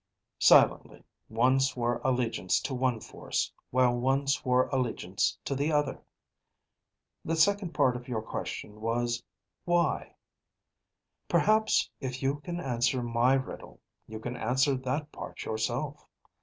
Silently, 0.39 1.03
one 1.27 1.59
swore 1.59 2.01
allegiance 2.03 2.59
to 2.59 2.73
one 2.73 2.99
force, 2.99 3.53
while 3.69 3.93
one 3.95 4.25
swore 4.25 4.65
allegiance 4.69 5.37
to 5.45 5.53
the 5.53 5.71
other. 5.71 6.01
The 7.23 7.35
second 7.35 7.75
part 7.75 7.95
of 7.95 8.07
your 8.07 8.23
question 8.23 8.81
was 8.81 9.21
why. 9.63 10.15
Perhaps 11.29 11.91
if 11.99 12.23
you 12.23 12.37
can 12.37 12.59
answer 12.59 13.03
my 13.03 13.35
riddle, 13.35 13.79
you 14.07 14.19
can 14.19 14.35
answer 14.35 14.73
that 14.73 15.11
part 15.11 15.45
yourself. 15.45 16.07